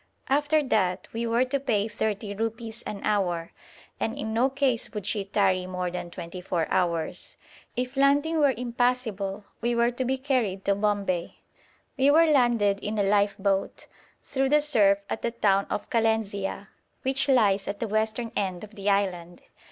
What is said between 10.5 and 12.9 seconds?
to Bombay. We were landed